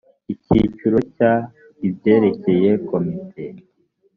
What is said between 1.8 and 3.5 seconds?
ibyerekeye komite